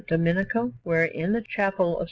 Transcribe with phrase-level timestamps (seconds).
[0.07, 1.99] Domenico, where, in the Chapel of S.